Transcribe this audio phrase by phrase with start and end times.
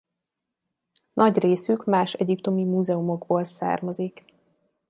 [1.13, 4.23] Nagy részük más egyiptomi múzeumokból származik.